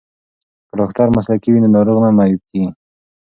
که 0.67 0.73
ډاکټر 0.79 1.07
مسلکی 1.17 1.49
وي 1.51 1.59
نو 1.63 1.69
ناروغ 1.75 1.97
نه 2.05 2.09
معیوب 2.17 2.43
کیږي. 2.49 2.69